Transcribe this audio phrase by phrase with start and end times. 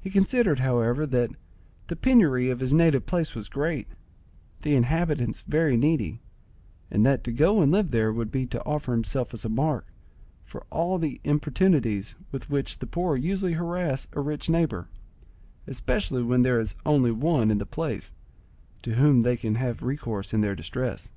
[0.00, 1.30] He considered, however, that
[1.86, 3.86] the penury of his native place was great,
[4.62, 6.20] the inhabitants very needy,
[6.90, 9.86] and that to go and live there would be to offer himself as a mark
[10.44, 14.88] for all the importunities with which the poor usually harass a rich neighbour,
[15.68, 18.12] especially when there is only one in the place
[18.82, 21.12] to whom they can have recourse in their distress.